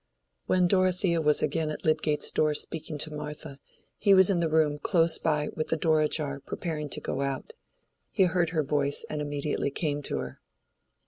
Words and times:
When 0.47 0.67
Dorothea 0.67 1.21
was 1.21 1.43
again 1.43 1.69
at 1.69 1.85
Lydgate's 1.85 2.31
door 2.31 2.55
speaking 2.55 2.97
to 2.97 3.13
Martha, 3.13 3.59
he 3.99 4.15
was 4.15 4.31
in 4.31 4.39
the 4.39 4.49
room 4.49 4.79
close 4.79 5.19
by 5.19 5.49
with 5.53 5.67
the 5.67 5.77
door 5.77 6.01
ajar, 6.01 6.39
preparing 6.39 6.89
to 6.89 6.99
go 6.99 7.21
out. 7.21 7.53
He 8.09 8.23
heard 8.23 8.49
her 8.49 8.63
voice, 8.63 9.05
and 9.11 9.21
immediately 9.21 9.69
came 9.69 10.01
to 10.01 10.17
her. 10.17 10.41